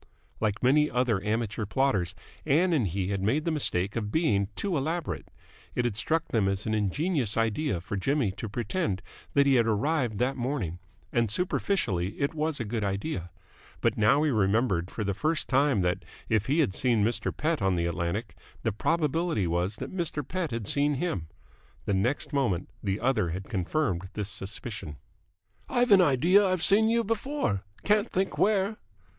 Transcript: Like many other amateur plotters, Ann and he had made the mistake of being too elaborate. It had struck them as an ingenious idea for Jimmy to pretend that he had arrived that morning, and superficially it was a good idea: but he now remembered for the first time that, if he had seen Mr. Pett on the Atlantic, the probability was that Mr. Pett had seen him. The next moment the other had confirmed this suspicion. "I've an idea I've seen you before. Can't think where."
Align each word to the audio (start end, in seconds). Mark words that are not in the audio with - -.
Like 0.39 0.63
many 0.63 0.89
other 0.89 1.23
amateur 1.23 1.67
plotters, 1.67 2.15
Ann 2.43 2.73
and 2.73 2.87
he 2.87 3.09
had 3.09 3.21
made 3.21 3.45
the 3.45 3.51
mistake 3.51 3.95
of 3.95 4.11
being 4.11 4.47
too 4.55 4.75
elaborate. 4.75 5.27
It 5.75 5.85
had 5.85 5.95
struck 5.95 6.29
them 6.29 6.47
as 6.47 6.65
an 6.65 6.73
ingenious 6.73 7.37
idea 7.37 7.79
for 7.79 7.95
Jimmy 7.95 8.31
to 8.31 8.49
pretend 8.49 9.03
that 9.35 9.45
he 9.45 9.53
had 9.57 9.67
arrived 9.67 10.17
that 10.17 10.35
morning, 10.35 10.79
and 11.13 11.29
superficially 11.29 12.19
it 12.19 12.33
was 12.33 12.59
a 12.59 12.65
good 12.65 12.83
idea: 12.83 13.29
but 13.79 13.93
he 13.93 14.01
now 14.01 14.19
remembered 14.23 14.89
for 14.89 15.03
the 15.03 15.13
first 15.13 15.47
time 15.47 15.81
that, 15.81 16.03
if 16.27 16.47
he 16.47 16.61
had 16.61 16.73
seen 16.73 17.03
Mr. 17.03 17.31
Pett 17.31 17.61
on 17.61 17.75
the 17.75 17.85
Atlantic, 17.85 18.35
the 18.63 18.71
probability 18.71 19.45
was 19.45 19.75
that 19.75 19.95
Mr. 19.95 20.27
Pett 20.27 20.49
had 20.49 20.67
seen 20.67 20.95
him. 20.95 21.27
The 21.85 21.93
next 21.93 22.33
moment 22.33 22.69
the 22.81 22.99
other 22.99 23.29
had 23.29 23.43
confirmed 23.49 24.09
this 24.13 24.29
suspicion. 24.29 24.97
"I've 25.69 25.91
an 25.91 26.01
idea 26.01 26.43
I've 26.43 26.63
seen 26.63 26.89
you 26.89 27.03
before. 27.03 27.63
Can't 27.83 28.09
think 28.11 28.39
where." 28.39 28.77